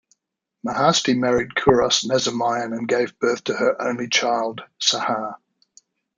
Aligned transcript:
Mahasti 0.67 1.15
married 1.15 1.51
Kouros 1.55 2.05
Nazemiyan 2.05 2.75
and 2.75 2.87
gave 2.87 3.19
birth 3.19 3.43
to 3.43 3.53
her 3.53 3.79
only 3.79 4.09
child, 4.09 4.61
Sahar. 4.81 5.35